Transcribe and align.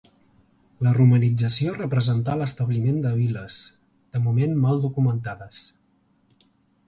La 0.85 0.91
romanització 0.97 1.73
representà 1.75 2.37
l'establiment 2.39 2.97
de 3.05 3.11
vil·les, 3.19 3.59
de 4.17 4.21
moment 4.23 4.55
mal 4.65 4.83
documentades. 4.87 5.61